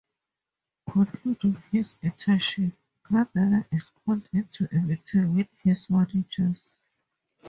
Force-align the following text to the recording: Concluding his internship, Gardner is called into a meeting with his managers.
Concluding 0.89 1.61
his 1.71 1.93
internship, 2.01 2.73
Gardner 3.03 3.67
is 3.71 3.91
called 4.03 4.27
into 4.33 4.67
a 4.71 4.79
meeting 4.79 5.35
with 5.35 5.47
his 5.63 5.91
managers. 5.91 6.81